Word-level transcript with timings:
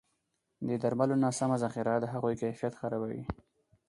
د 0.67 0.69
درملو 0.83 1.15
نه 1.23 1.29
سمه 1.39 1.55
ذخیره 1.63 1.93
د 1.99 2.05
هغوی 2.13 2.35
کیفیت 2.41 2.73
خرابوي. 2.79 3.23